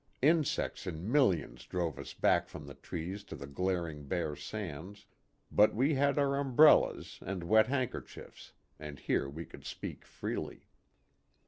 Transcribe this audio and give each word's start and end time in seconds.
Insects 0.23 0.87
in 0.87 1.11
millions 1.11 1.67
drove 1.67 1.99
us 1.99 2.15
back 2.15 2.49
from 2.49 2.65
the 2.65 2.73
trees 2.73 3.23
to 3.25 3.35
the 3.35 3.45
glaring 3.45 4.07
bare 4.07 4.35
sands, 4.35 5.05
but 5.51 5.75
we 5.75 5.93
had 5.93 6.17
our 6.17 6.39
umbrellas 6.39 7.19
and 7.21 7.43
wet 7.43 7.67
hand 7.67 7.91
kerchiefs, 7.91 8.53
and 8.79 8.97
here 8.97 9.29
we 9.29 9.45
could 9.45 9.63
speak 9.63 10.03
freely. 10.03 10.65